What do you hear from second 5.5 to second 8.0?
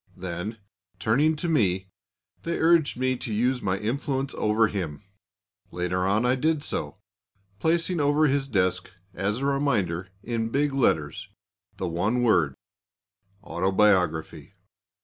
Later on I did so, placing